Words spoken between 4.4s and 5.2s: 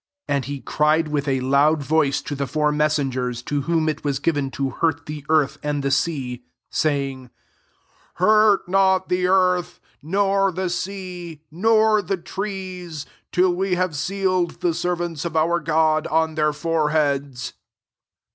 to lurt